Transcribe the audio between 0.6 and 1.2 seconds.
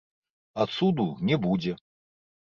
А цуду